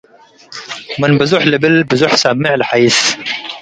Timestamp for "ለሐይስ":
2.59-2.97